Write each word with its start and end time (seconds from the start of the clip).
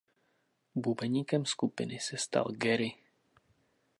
Bubeníkem 0.75 1.45
skupiny 1.45 1.99
se 1.99 2.17
stal 2.17 2.45
Gary. 2.51 2.95